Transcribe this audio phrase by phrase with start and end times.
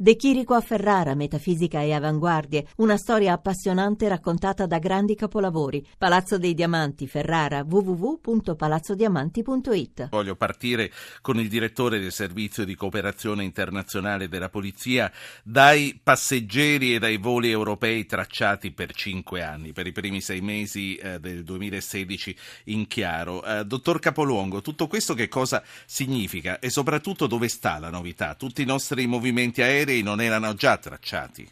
[0.00, 5.84] De Chirico a Ferrara, metafisica e avanguardie, una storia appassionante raccontata da grandi capolavori.
[5.98, 10.10] Palazzo dei Diamanti, Ferrara, www.palazzodiamanti.it.
[10.10, 15.10] Voglio partire con il direttore del servizio di cooperazione internazionale della polizia
[15.42, 20.94] dai passeggeri e dai voli europei tracciati per cinque anni, per i primi sei mesi
[20.94, 22.36] eh, del 2016
[22.66, 23.42] in chiaro.
[23.42, 28.36] Eh, dottor Capoluongo, tutto questo che cosa significa e soprattutto dove sta la novità?
[28.36, 31.48] Tutti i nostri movimenti aerei aerei non erano già tracciati?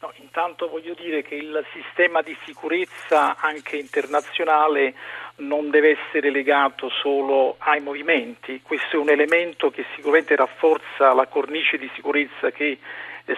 [0.00, 4.94] No, intanto voglio dire che il sistema di sicurezza anche internazionale
[5.36, 11.26] non deve essere legato solo ai movimenti, questo è un elemento che sicuramente rafforza la
[11.26, 12.78] cornice di sicurezza che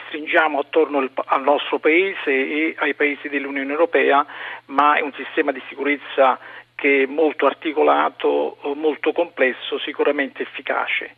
[0.09, 4.27] stringiamo attorno al nostro paese e ai paesi dell'Unione Europea,
[4.67, 6.39] ma è un sistema di sicurezza
[6.75, 11.15] che è molto articolato, molto complesso, sicuramente efficace.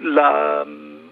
[0.00, 0.64] La,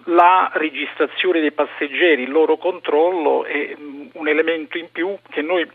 [0.06, 5.68] la registrazione dei passeggeri, il loro controllo è mm, un elemento in più che noi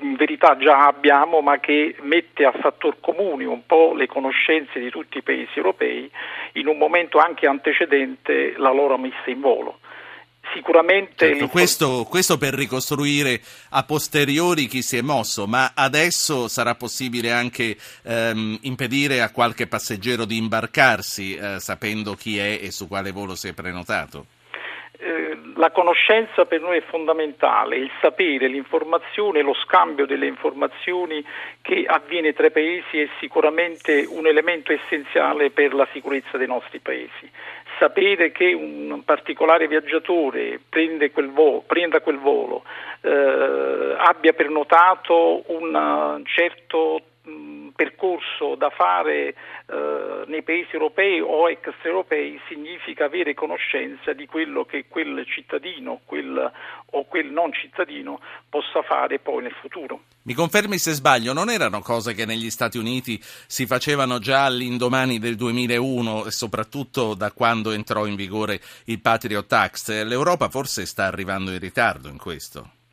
[0.00, 4.88] in verità già abbiamo ma che mette a fattor comune un po' le conoscenze di
[4.88, 6.10] tutti i paesi europei
[6.52, 9.80] in un momento anche antecedente la loro messa in volo.
[10.54, 16.76] Sicuramente certo, questo, questo, per ricostruire a posteriori chi si è mosso, ma adesso sarà
[16.76, 22.86] possibile anche ehm, impedire a qualche passeggero di imbarcarsi eh, sapendo chi è e su
[22.86, 24.26] quale volo si è prenotato?
[24.96, 31.24] Eh, la conoscenza per noi è fondamentale, il sapere, l'informazione, lo scambio delle informazioni
[31.62, 36.78] che avviene tra i paesi è sicuramente un elemento essenziale per la sicurezza dei nostri
[36.78, 37.28] paesi
[37.78, 42.64] sapere che un particolare viaggiatore prende quel volo, prenda quel volo,
[43.00, 47.00] eh, abbia prenotato un certo
[47.74, 49.34] percorso da fare
[49.66, 56.52] eh, nei paesi europei o extraeuropei significa avere conoscenza di quello che quel cittadino quel,
[56.90, 60.02] o quel non cittadino possa fare poi nel futuro.
[60.22, 65.18] Mi confermi se sbaglio, non erano cose che negli Stati Uniti si facevano già all'indomani
[65.18, 70.04] del 2001 e soprattutto da quando entrò in vigore il Patriot Tax?
[70.04, 72.83] L'Europa forse sta arrivando in ritardo in questo?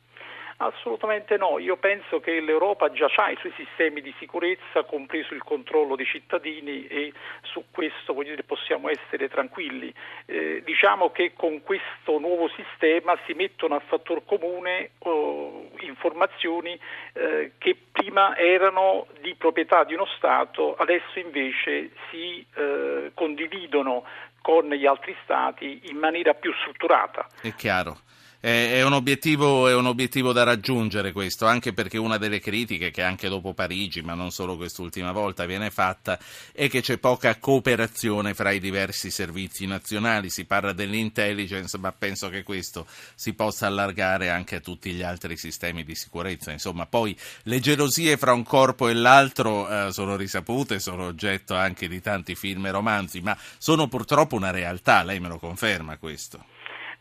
[0.58, 5.42] Assolutamente no, io penso che l'Europa già ha i suoi sistemi di sicurezza, compreso il
[5.42, 9.92] controllo dei cittadini e su questo dire, possiamo essere tranquilli.
[10.26, 16.78] Eh, diciamo che con questo nuovo sistema si mettono a fattor comune oh, informazioni
[17.14, 24.04] eh, che prima erano di proprietà di uno Stato, adesso invece si eh, condividono
[24.40, 27.26] con gli altri Stati in maniera più strutturata.
[27.40, 27.98] È chiaro
[28.44, 33.00] è un, obiettivo, è un obiettivo da raggiungere questo, anche perché una delle critiche che
[33.00, 36.18] anche dopo Parigi, ma non solo quest'ultima volta, viene fatta
[36.50, 40.28] è che c'è poca cooperazione fra i diversi servizi nazionali.
[40.28, 45.36] Si parla dell'intelligence, ma penso che questo si possa allargare anche a tutti gli altri
[45.36, 46.50] sistemi di sicurezza.
[46.50, 51.86] Insomma, poi le gelosie fra un corpo e l'altro eh, sono risapute, sono oggetto anche
[51.86, 56.51] di tanti film e romanzi, ma sono purtroppo una realtà, lei me lo conferma questo?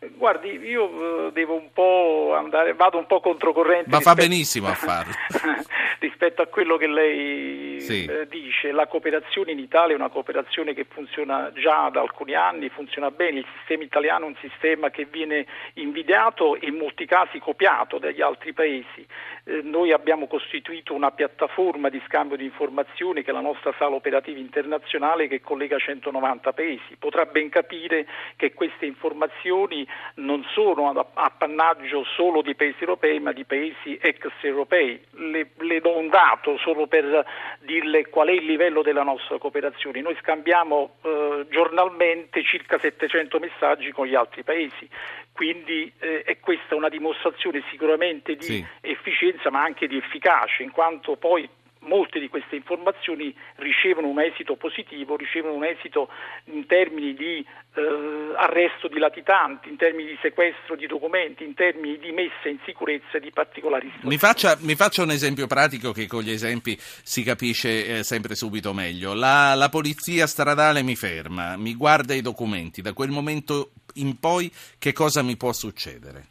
[0.10, 3.90] Guardi, io eh, devo un po' andare, vado un po' controcorrente.
[3.90, 5.14] Ma fa benissimo a farlo.
[6.02, 8.06] rispetto a quello che lei sì.
[8.06, 12.70] eh, dice, la cooperazione in Italia è una cooperazione che funziona già da alcuni anni,
[12.70, 15.46] funziona bene, il sistema italiano è un sistema che viene
[15.76, 19.06] invidiato e in molti casi copiato dagli altri paesi.
[19.44, 23.96] Eh, noi abbiamo costituito una piattaforma di scambio di informazioni che è la nostra sala
[23.96, 26.96] operativa internazionale che collega 190 paesi.
[26.98, 33.46] Potrà ben capire che queste informazioni non sono appannaggio solo di paesi europei ma di
[33.46, 35.00] paesi extraeuropei.
[35.12, 37.25] Le, le do un dato solo per
[37.59, 40.02] dirle qual è il livello della nostra cooperazione.
[40.02, 44.88] Noi scambiamo eh, giornalmente circa 700 messaggi con gli altri paesi,
[45.31, 48.66] quindi eh, è questa una dimostrazione sicuramente di sì.
[48.81, 51.47] efficienza ma anche di efficacia, in quanto poi
[51.81, 56.09] molte di queste informazioni ricevono un esito positivo, ricevono un esito
[56.46, 61.97] in termini di eh, arresto di latitanti, in termini di sequestro di documenti, in termini
[61.97, 66.22] di messa in sicurezza di particolari mi faccia, mi faccia, un esempio pratico che con
[66.22, 69.14] gli esempi si capisce eh, sempre subito meglio.
[69.14, 74.52] La, la polizia stradale mi ferma, mi guarda i documenti, da quel momento in poi
[74.78, 76.31] che cosa mi può succedere?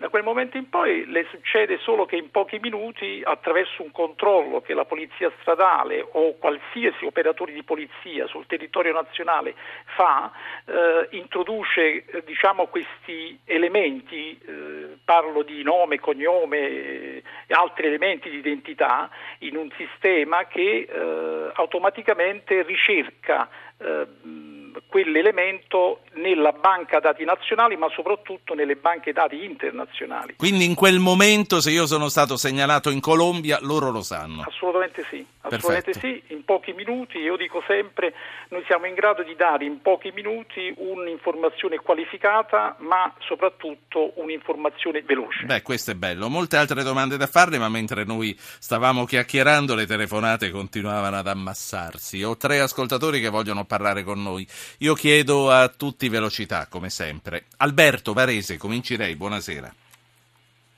[0.00, 4.62] Da quel momento in poi le succede solo che in pochi minuti, attraverso un controllo
[4.62, 9.54] che la polizia stradale o qualsiasi operatore di polizia sul territorio nazionale
[9.94, 10.32] fa,
[10.64, 18.38] eh, introduce eh, diciamo, questi elementi, eh, parlo di nome, cognome e altri elementi di
[18.38, 19.10] identità,
[19.40, 28.54] in un sistema che eh, automaticamente ricerca eh, quell'elemento nella banca dati nazionali ma soprattutto
[28.54, 30.34] nelle banche dati internazionali.
[30.36, 34.44] Quindi in quel momento se io sono stato segnalato in Colombia loro lo sanno?
[34.46, 38.14] Assolutamente sì, assolutamente sì, in pochi minuti, io dico sempre
[38.48, 45.44] noi siamo in grado di dare in pochi minuti un'informazione qualificata ma soprattutto un'informazione veloce.
[45.44, 46.28] Beh, questo è bello.
[46.28, 52.22] Molte altre domande da farle ma mentre noi stavamo chiacchierando le telefonate continuavano ad ammassarsi.
[52.22, 54.46] Ho tre ascoltatori che vogliono parlare con noi.
[54.78, 57.46] Io chiedo a tutti velocità, come sempre.
[57.58, 59.72] Alberto Varese, cominci lei, buonasera.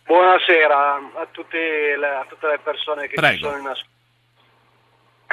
[0.05, 3.37] Buonasera a, tutte le, a tutte le persone che Prego.
[3.37, 3.91] ci sono in ascolto.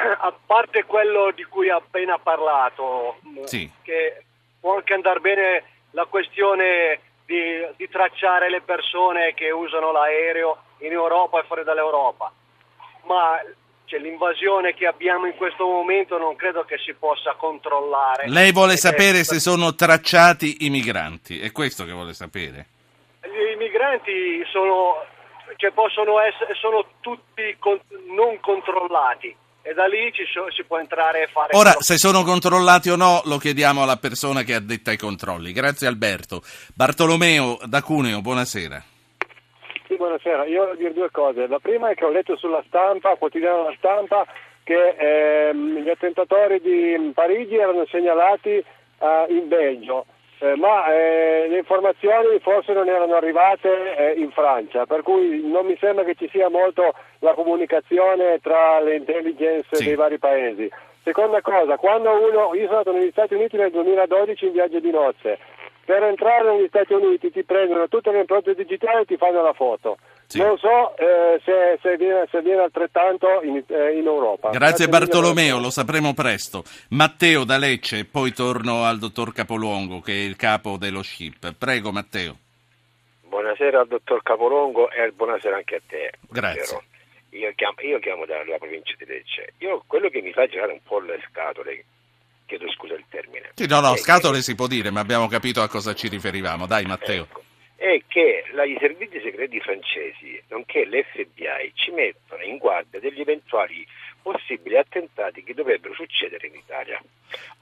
[0.00, 3.70] A parte quello di cui ha appena parlato, sì.
[3.82, 4.24] che
[4.58, 10.92] può anche andare bene la questione di, di tracciare le persone che usano l'aereo in
[10.92, 12.32] Europa e fuori dall'Europa,
[13.04, 13.38] ma
[13.90, 18.28] cioè, l'invasione che abbiamo in questo momento non credo che si possa controllare.
[18.28, 22.66] Lei vuole sapere se sono tracciati i migranti, è questo che vuole sapere?
[23.24, 25.04] I migranti sono,
[25.56, 27.80] cioè possono essere, sono tutti con,
[28.14, 31.56] non controllati e da lì so, si può entrare e fare...
[31.56, 35.50] Ora, se sono controllati o no lo chiediamo alla persona che ha detto ai controlli.
[35.52, 36.42] Grazie Alberto.
[36.72, 38.89] Bartolomeo da Cuneo, buonasera.
[39.90, 40.44] Sì, buonasera.
[40.44, 41.48] Io voglio dire due cose.
[41.48, 44.24] La prima è che ho letto sulla stampa, quotidiano La Stampa,
[44.62, 50.06] che ehm, gli attentatori di Parigi erano segnalati eh, in Belgio,
[50.38, 55.66] eh, ma eh, le informazioni forse non erano arrivate eh, in Francia, per cui non
[55.66, 59.86] mi sembra che ci sia molto la comunicazione tra le intelligence Sì.
[59.86, 60.70] dei vari paesi.
[61.02, 64.90] Seconda cosa, quando uno, io sono andato negli Stati Uniti nel 2012 in viaggio di
[64.92, 65.38] nozze,
[65.90, 69.52] per entrare negli Stati Uniti ti prendono tutte le impronte digitali e ti fanno la
[69.52, 69.98] foto.
[70.26, 70.38] Sì.
[70.38, 74.50] Non so eh, se, se, viene, se viene altrettanto in, eh, in Europa.
[74.50, 76.62] Grazie mille, Bartolomeo, lo sapremo presto.
[76.90, 81.56] Matteo da Lecce, poi torno al dottor Capoluongo che è il capo dello SCIP.
[81.58, 82.36] Prego Matteo.
[83.22, 86.12] Buonasera al dottor Capolongo e buonasera anche a te.
[86.28, 86.78] Grazie.
[87.30, 89.54] Io chiamo, io chiamo dalla provincia di Lecce.
[89.58, 91.84] Io quello che mi fa girare un po' le scatole,
[92.50, 93.50] chiedo scusa il termine.
[93.54, 96.08] Sì, no, no, è scatole che- si può dire, ma abbiamo capito a cosa ci
[96.08, 96.66] riferivamo.
[96.66, 97.22] Dai Matteo.
[97.22, 97.42] ecco,
[97.76, 103.86] è che la- i servizi segreti francesi, nonché l'FBI, ci mettono in guardia degli eventuali
[104.20, 107.00] possibili attentati che dovrebbero succedere in Italia.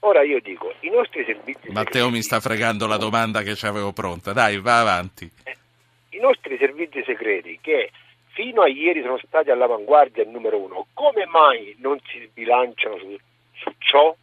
[0.00, 3.67] Ora io dico, i nostri servizi Matteo segreti, mi sta fregando la domanda che ci
[3.67, 4.32] avevo pronta.
[4.32, 5.31] Dai, va avanti.
[6.11, 7.91] i nostri servizi segreti che
[8.32, 13.17] fino a ieri sono stati all'avanguardia numero uno, come mai non si sbilanciano su,
[13.55, 14.17] su ciò?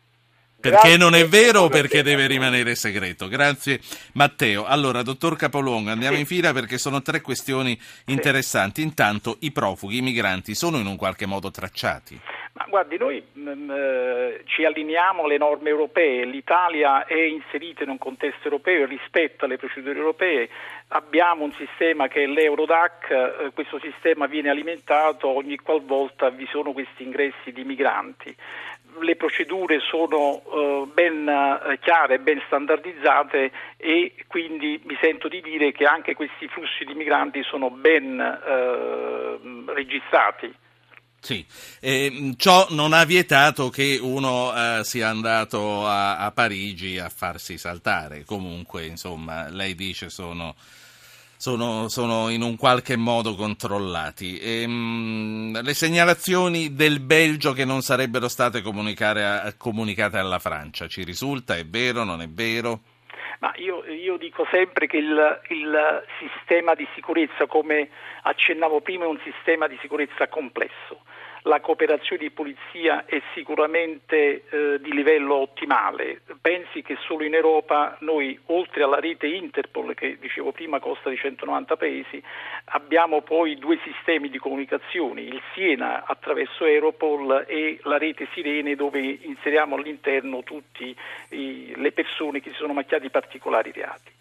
[0.69, 3.27] Perché Grazie non è vero o per perché deve rimanere segreto?
[3.27, 3.79] Grazie
[4.13, 4.65] Matteo.
[4.65, 6.21] Allora, dottor Capolongo, andiamo Sì.
[6.21, 8.81] in fila perché sono tre questioni interessanti.
[8.81, 12.19] Intanto, i profughi, i migranti, sono in un qualche modo tracciati?
[12.53, 17.97] Ma guardi, noi mm, eh, ci allineiamo alle norme europee, l'Italia è inserita in un
[17.97, 20.49] contesto europeo e rispetta le procedure europee,
[20.87, 26.71] abbiamo un sistema che è l'Eurodac, eh, questo sistema viene alimentato ogni qualvolta vi sono
[26.71, 28.33] questi ingressi di migranti.
[29.01, 35.71] Le procedure sono eh, ben eh, chiare, ben standardizzate e quindi mi sento di dire
[35.71, 40.53] che anche questi flussi di migranti sono ben eh, registrati.
[41.25, 41.43] Sì,
[41.81, 47.09] e, mh, ciò non ha vietato che uno eh, sia andato a, a Parigi a
[47.09, 48.23] farsi saltare.
[48.25, 50.55] Comunque, insomma, lei dice sono,
[51.45, 54.39] sono, sono in un qualche modo controllati.
[54.39, 61.03] E, mh, le segnalazioni del Belgio che non sarebbero state a- comunicate alla Francia, ci
[61.03, 61.55] risulta?
[61.55, 62.03] È vero?
[62.03, 62.79] Non è vero?
[63.41, 67.89] Ma io, io dico sempre che il, il sistema di sicurezza, come
[68.23, 71.03] accennavo prima, è un sistema di sicurezza complesso.
[71.47, 76.21] La cooperazione di polizia è sicuramente eh, di livello ottimale.
[76.41, 81.17] Pensi che solo in Europa noi, oltre alla rete Interpol, che dicevo prima costa di
[81.17, 82.21] 190 paesi,
[82.69, 88.99] abbiamo poi due sistemi di comunicazione, il Siena attraverso Europol e la rete Sirene dove
[89.01, 90.95] inseriamo all'interno tutte
[91.29, 94.13] le persone che si sono macchiate di particolari reati.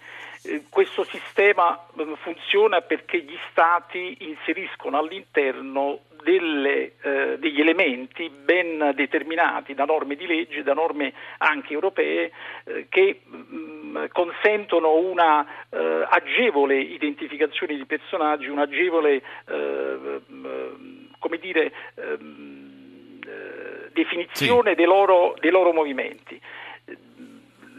[0.46, 8.92] Eh, questo sistema eh, funziona perché gli Stati inseriscono all'interno delle, eh, degli elementi ben
[8.94, 12.30] determinati da norme di legge, da norme anche europee,
[12.64, 21.72] eh, che mh, consentono una eh, agevole identificazione di personaggi, un'agevole eh, mh, come dire,
[21.94, 26.38] ehm, eh, definizione dei, loro, dei loro movimenti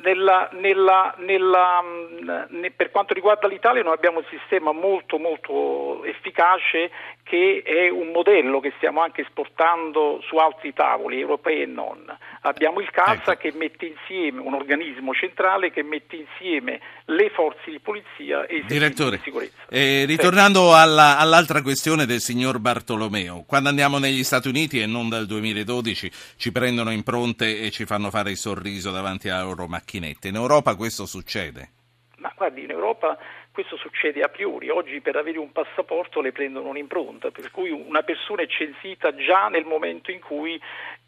[0.05, 6.91] nella, nella, nella, mm, per quanto riguarda l'Italia noi abbiamo un sistema molto molto efficace
[7.23, 12.05] che è un modello che stiamo anche esportando su altri tavoli europei e non.
[12.41, 13.41] Abbiamo il CASA ecco.
[13.41, 18.65] che mette insieme un organismo centrale che mette insieme le forze di polizia e i
[18.65, 19.55] Direttore, di sicurezza.
[19.69, 20.75] Eh, ritornando sì.
[20.75, 26.11] alla, all'altra questione del signor Bartolomeo, quando andiamo negli Stati Uniti e non dal 2012
[26.37, 30.27] ci prendono impronte e ci fanno fare il sorriso davanti a loro macchinette.
[30.27, 31.69] In Europa questo succede?
[32.17, 33.17] Ma guardi, in Europa
[33.51, 38.03] questo succede a priori, oggi per avere un passaporto le prendono un'impronta, per cui una
[38.03, 40.59] persona è censita già nel momento in cui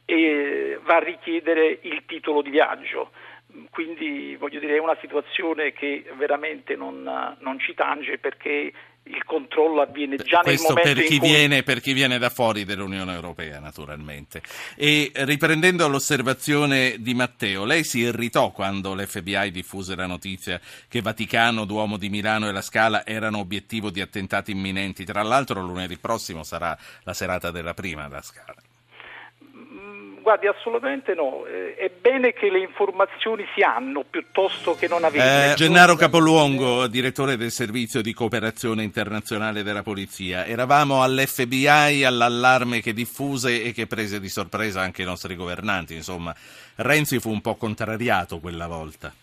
[0.06, 3.12] eh, va a richiedere il titolo di viaggio.
[3.70, 7.03] Quindi voglio dire è una situazione che veramente non,
[7.39, 8.72] non ci tange perché
[9.09, 11.29] il controllo avviene già Questo nel momento per chi, in cui...
[11.29, 14.41] viene, per chi viene da fuori dell'Unione Europea, naturalmente.
[14.75, 21.65] E riprendendo l'osservazione di Matteo, lei si irritò quando l'FBI diffuse la notizia che Vaticano,
[21.65, 25.05] Duomo di Milano e la Scala erano obiettivo di attentati imminenti.
[25.05, 28.66] Tra l'altro lunedì prossimo sarà la serata della prima da Scala.
[30.27, 31.46] Guardi, assolutamente no.
[31.46, 35.53] Eh, è bene che le informazioni si hanno piuttosto che non avere.
[35.53, 40.46] Eh, Gennaro Capoluongo, direttore del servizio di cooperazione internazionale della polizia.
[40.46, 45.96] Eravamo all'FBI, all'allarme che diffuse e che prese di sorpresa anche i nostri governanti.
[45.96, 46.36] Insomma,
[46.75, 49.13] Renzi fu un po' contrariato quella volta.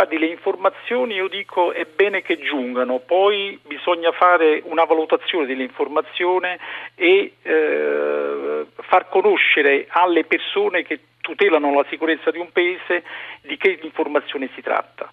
[0.00, 6.58] Guardi, le informazioni io dico è bene che giungano, poi bisogna fare una valutazione dell'informazione
[6.94, 13.04] e eh, far conoscere alle persone che tutelano la sicurezza di un paese
[13.42, 15.12] di che informazione si tratta.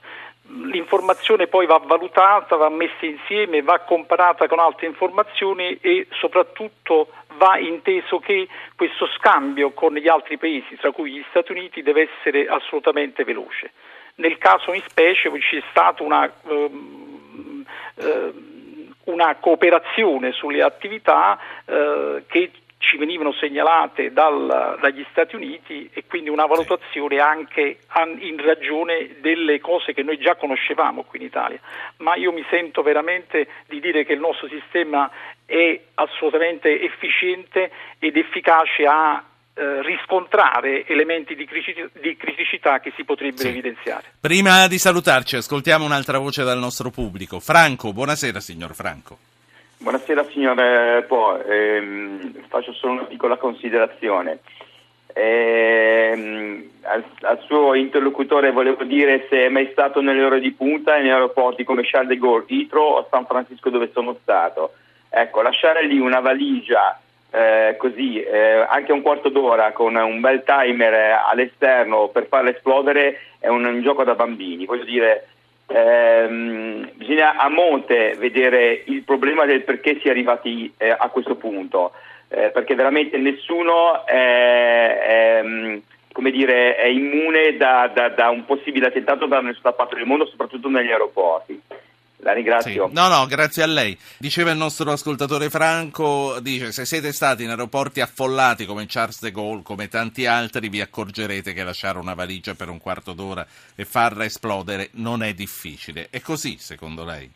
[0.72, 7.58] L'informazione poi va valutata, va messa insieme, va comparata con altre informazioni e soprattutto va
[7.58, 12.48] inteso che questo scambio con gli altri paesi, tra cui gli Stati Uniti, deve essere
[12.48, 13.72] assolutamente veloce.
[14.18, 17.66] Nel caso in specie c'è stata una, ehm,
[19.06, 26.30] una cooperazione sulle attività eh, che ci venivano segnalate dal, dagli Stati Uniti e quindi
[26.30, 27.80] una valutazione anche
[28.20, 31.60] in ragione delle cose che noi già conoscevamo qui in Italia.
[31.98, 35.12] Ma io mi sento veramente di dire che il nostro sistema
[35.46, 39.24] è assolutamente efficiente ed efficace a
[39.58, 43.48] eh, riscontrare elementi di criticità, di criticità, che si potrebbero sì.
[43.48, 44.04] evidenziare.
[44.20, 47.40] Prima di salutarci, ascoltiamo un'altra voce dal nostro pubblico.
[47.40, 49.18] Franco, buonasera signor Franco.
[49.80, 54.42] Buonasera signor Po, ehm, faccio solo una piccola considerazione.
[55.14, 60.98] Ehm, al, al, suo interlocutore volevo dire se è mai stato nelle ore di punta
[60.98, 64.74] in aeroporti come Charles de Gaulle, Itro o San Francisco dove sono stato.
[65.10, 67.00] Ecco, lasciare lì una valigia
[67.32, 72.52] eh, così eh, anche un quarto d'ora con un bel timer eh, all'esterno per farla
[72.52, 74.66] esplodere è un, un gioco da bambini.
[74.66, 75.28] Voglio dire,
[75.68, 81.36] ehm, bisogna a monte vedere il problema del perché si è arrivati eh, a questo
[81.36, 81.92] punto,
[82.30, 85.80] eh, perché veramente nessuno è, è,
[86.14, 90.26] come dire, è immune da, da, da un possibile attentato da nessuna parte del mondo,
[90.26, 91.62] soprattutto negli aeroporti.
[92.22, 92.88] La ringrazio.
[92.88, 92.94] Sì.
[92.94, 93.98] No, no, grazie a lei.
[94.18, 99.32] Diceva il nostro ascoltatore Franco, dice se siete stati in aeroporti affollati come Charles de
[99.32, 103.46] Gaulle, come tanti altri, vi accorgerete che lasciare una valigia per un quarto d'ora
[103.76, 106.08] e farla esplodere non è difficile.
[106.10, 107.30] È così, secondo lei?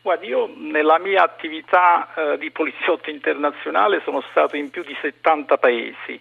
[0.00, 5.58] Guardi, io nella mia attività eh, di poliziotto internazionale sono stato in più di 70
[5.58, 6.20] paesi.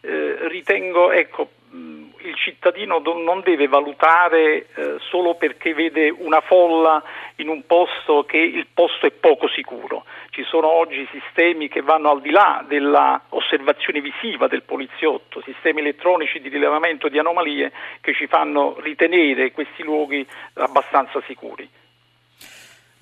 [0.00, 7.02] Eh, ritengo, ecco, il cittadino non deve valutare eh, solo perché vede una folla
[7.36, 10.04] in un posto che il posto è poco sicuro.
[10.30, 16.40] Ci sono oggi sistemi che vanno al di là dell'osservazione visiva del poliziotto, sistemi elettronici
[16.40, 21.68] di rilevamento di anomalie che ci fanno ritenere questi luoghi abbastanza sicuri.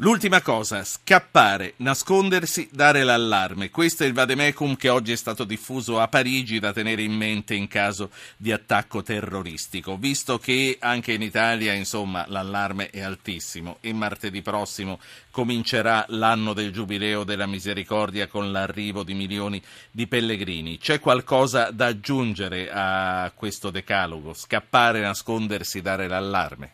[0.00, 3.70] L'ultima cosa, scappare, nascondersi, dare l'allarme.
[3.70, 7.54] Questo è il vademecum che oggi è stato diffuso a Parigi da tenere in mente
[7.54, 13.94] in caso di attacco terroristico, visto che anche in Italia, insomma, l'allarme è altissimo e
[13.94, 15.00] martedì prossimo
[15.30, 20.76] comincerà l'anno del Giubileo della Misericordia con l'arrivo di milioni di pellegrini.
[20.76, 24.34] C'è qualcosa da aggiungere a questo decalogo?
[24.34, 26.72] Scappare, nascondersi, dare l'allarme?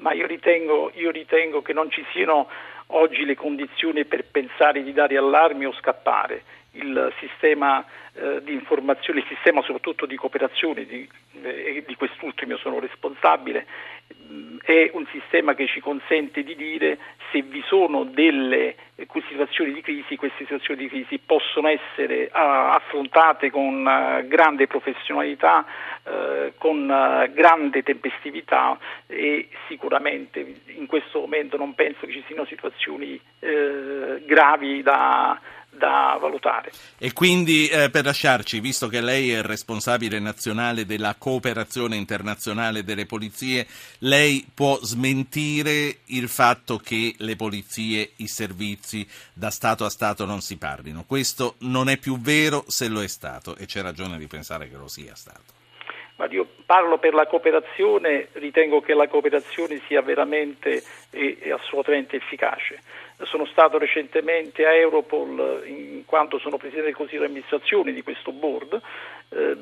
[0.00, 2.48] Ma io ritengo, io ritengo che non ci siano
[2.88, 6.42] oggi le condizioni per pensare di dare allarmi o scappare.
[6.72, 11.08] Il sistema eh, di informazione, il sistema soprattutto di cooperazione di,
[11.42, 13.66] eh, di quest'ultimo sono responsabile,
[14.30, 16.98] mm, è un sistema che ci consente di dire
[17.32, 18.76] se vi sono delle
[19.28, 25.64] situazioni di crisi, queste situazioni di crisi possono essere affrontate con uh, grande professionalità,
[26.04, 26.86] uh, con
[27.32, 35.40] grande tempestività e sicuramente in questo momento non penso che ci siano situazioni gravi da
[35.70, 36.72] da valutare.
[36.98, 42.84] E quindi eh, per lasciarci, visto che lei è il responsabile nazionale della cooperazione internazionale
[42.84, 43.66] delle polizie,
[44.00, 50.40] lei può smentire il fatto che le polizie, i servizi da Stato a Stato non
[50.40, 51.04] si parlino.
[51.06, 54.76] Questo non è più vero se lo è stato e c'è ragione di pensare che
[54.76, 55.58] lo sia stato.
[56.16, 62.16] Ma io parlo per la cooperazione, ritengo che la cooperazione sia veramente e, e assolutamente
[62.16, 62.82] efficace
[63.24, 68.32] sono stato recentemente a Europol in quanto sono presidente del consiglio di amministrazione di questo
[68.32, 68.80] board,
[69.28, 69.56] eh,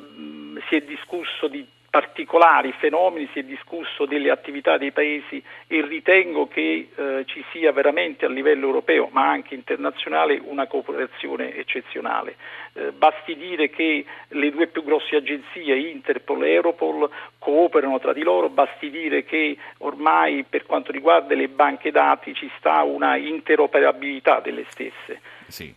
[0.69, 6.47] si è discusso di particolari fenomeni, si è discusso delle attività dei paesi e ritengo
[6.47, 12.37] che eh, ci sia veramente a livello europeo ma anche internazionale una cooperazione eccezionale.
[12.75, 18.23] Eh, basti dire che le due più grosse agenzie, Interpol e Europol, cooperano tra di
[18.23, 24.41] loro, basti dire che ormai per quanto riguarda le banche dati ci sta una interoperabilità
[24.41, 25.21] delle stesse.
[25.47, 25.75] Sì.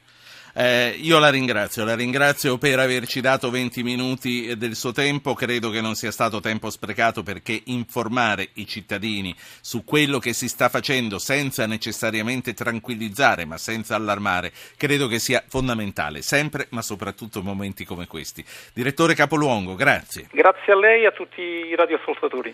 [0.54, 5.70] Eh, io la ringrazio, la ringrazio per averci dato 20 minuti del suo tempo, credo
[5.70, 10.68] che non sia stato tempo sprecato perché informare i cittadini su quello che si sta
[10.68, 17.46] facendo senza necessariamente tranquillizzare ma senza allarmare, credo che sia fondamentale, sempre ma soprattutto in
[17.46, 18.44] momenti come questi.
[18.74, 20.28] Direttore Capoluongo, grazie.
[20.32, 22.54] Grazie a lei e a tutti i radioascoltatori.